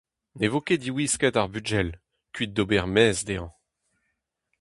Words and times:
Ne 0.39 0.47
vo 0.51 0.59
ket 0.67 0.81
diwisket 0.85 1.39
ar 1.41 1.49
bugel, 1.53 1.89
kuit 2.33 2.51
d'ober 2.55 2.85
mezh 2.95 3.23
dezhañ. 3.27 3.51